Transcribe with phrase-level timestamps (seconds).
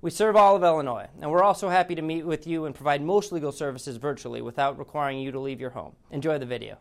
[0.00, 3.02] We serve all of Illinois, and we're also happy to meet with you and provide
[3.02, 5.96] most legal services virtually without requiring you to leave your home.
[6.12, 6.78] Enjoy the video.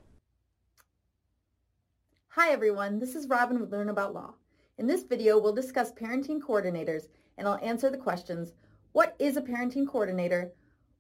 [2.28, 4.36] Hi everyone, this is Robin with Learn About Law.
[4.78, 7.08] In this video, we'll discuss parenting coordinators
[7.40, 8.54] and I'll answer the questions,
[8.92, 10.54] what is a parenting coordinator?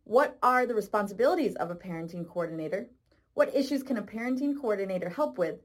[0.04, 2.88] What are the responsibilities of a parenting coordinator?
[3.36, 5.60] What issues can a parenting coordinator help with?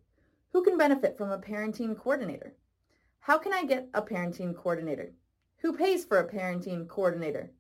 [0.53, 2.53] Who can benefit from a parenting coordinator?
[3.21, 5.13] How can I get a parenting coordinator?
[5.63, 7.53] Who pays for a parenting coordinator?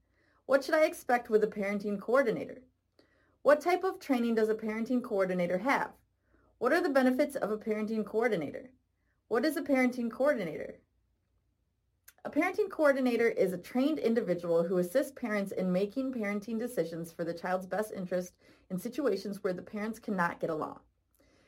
[0.47, 2.62] What should I expect with a parenting coordinator?
[3.42, 5.92] What type of training does a parenting coordinator have?
[6.59, 8.70] What are the benefits of a parenting coordinator?
[9.28, 10.78] What is a parenting coordinator?
[12.25, 17.22] A parenting coordinator is a trained individual who assists parents in making parenting decisions for
[17.22, 18.33] the child's best interest
[18.69, 20.81] in situations where the parents cannot get along.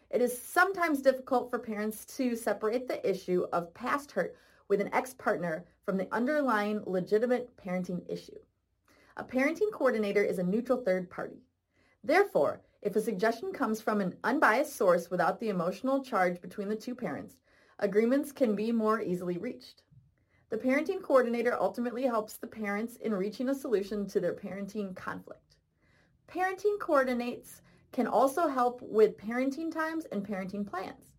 [0.08, 4.36] It is sometimes difficult for parents to separate the issue of past hurt
[4.68, 8.38] with an ex-partner from the underlying legitimate parenting issue.
[9.16, 11.42] A parenting coordinator is a neutral third party.
[12.02, 16.76] Therefore, if a suggestion comes from an unbiased source without the emotional charge between the
[16.76, 17.36] two parents,
[17.78, 19.82] agreements can be more easily reached.
[20.50, 25.56] The parenting coordinator ultimately helps the parents in reaching a solution to their parenting conflict.
[26.28, 27.62] Parenting coordinates
[27.92, 31.13] can also help with parenting times and parenting plans.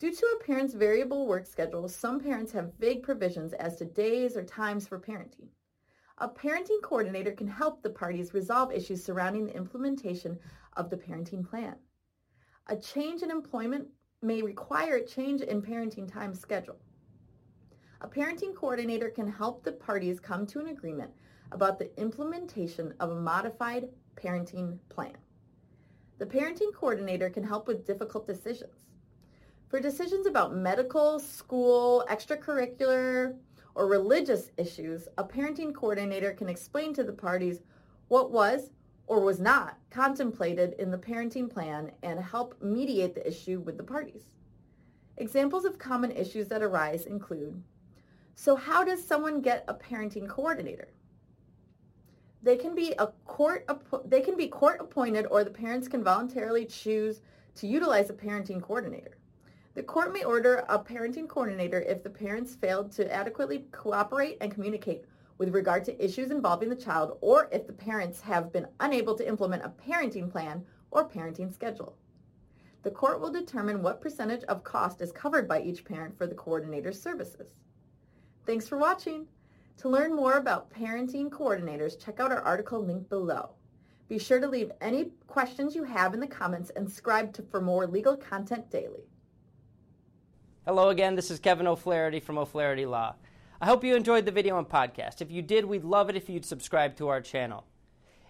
[0.00, 4.34] Due to a parent's variable work schedule, some parents have vague provisions as to days
[4.34, 5.48] or times for parenting.
[6.16, 10.38] A parenting coordinator can help the parties resolve issues surrounding the implementation
[10.78, 11.76] of the parenting plan.
[12.68, 13.88] A change in employment
[14.22, 16.80] may require a change in parenting time schedule.
[18.00, 21.10] A parenting coordinator can help the parties come to an agreement
[21.52, 25.18] about the implementation of a modified parenting plan.
[26.16, 28.86] The parenting coordinator can help with difficult decisions.
[29.70, 33.36] For decisions about medical, school, extracurricular,
[33.76, 37.60] or religious issues, a parenting coordinator can explain to the parties
[38.08, 38.70] what was
[39.06, 43.84] or was not contemplated in the parenting plan and help mediate the issue with the
[43.84, 44.24] parties.
[45.18, 47.62] Examples of common issues that arise include,
[48.34, 50.88] so how does someone get a parenting coordinator?
[52.42, 53.70] They can be a court
[54.04, 57.20] they can be court appointed or the parents can voluntarily choose
[57.54, 59.16] to utilize a parenting coordinator.
[59.74, 64.52] The court may order a parenting coordinator if the parents failed to adequately cooperate and
[64.52, 65.04] communicate
[65.38, 69.26] with regard to issues involving the child or if the parents have been unable to
[69.26, 71.96] implement a parenting plan or parenting schedule.
[72.82, 76.34] The court will determine what percentage of cost is covered by each parent for the
[76.34, 77.52] coordinator's services.
[78.46, 79.28] Thanks for watching.
[79.78, 83.50] To learn more about parenting coordinators, check out our article linked below.
[84.08, 87.60] Be sure to leave any questions you have in the comments and subscribe to, for
[87.60, 89.04] more legal content daily.
[90.66, 93.14] Hello again, this is Kevin O'Flaherty from O'Flaherty Law.
[93.62, 95.22] I hope you enjoyed the video and podcast.
[95.22, 97.64] If you did, we'd love it if you'd subscribe to our channel.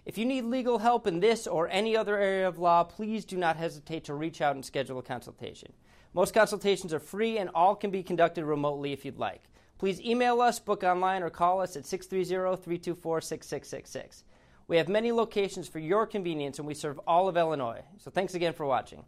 [0.05, 3.35] If you need legal help in this or any other area of law, please do
[3.35, 5.73] not hesitate to reach out and schedule a consultation.
[6.13, 9.43] Most consultations are free and all can be conducted remotely if you'd like.
[9.77, 14.23] Please email us, book online, or call us at 630 324 6666.
[14.69, 17.81] We have many locations for your convenience and we serve all of Illinois.
[17.97, 19.03] So thanks again for watching.